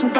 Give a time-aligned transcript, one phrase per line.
[0.00, 0.10] And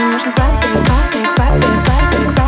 [0.00, 2.39] you motion back, back, back, back, back, back.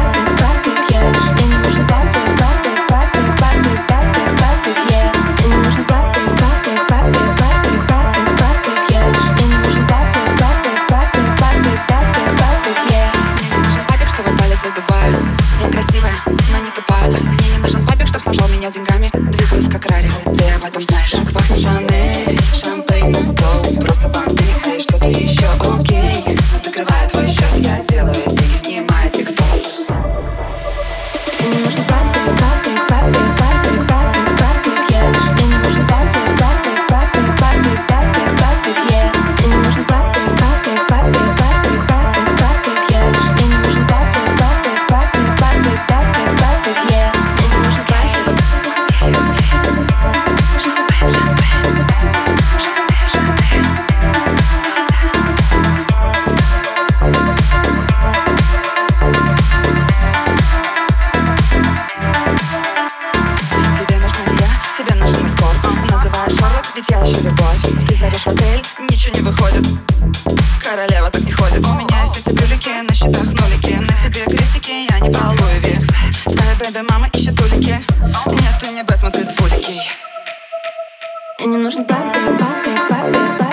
[18.73, 21.13] деньгами Двигаюсь как рари, ты об этом знаешь.
[67.53, 69.67] ночь Ты зовешь в отель, ничего не выходит.
[70.63, 71.59] Королева так не ходит.
[71.59, 75.79] У меня есть эти брюлики, на счетах нулики На тебе крестики, я не про Луиви.
[76.25, 77.81] Твоя бэби мама ищет улики.
[78.27, 79.81] Нет, ты не Бэтмен, ты двуликий
[81.41, 83.52] И не нужен папе, папе, папе, папе.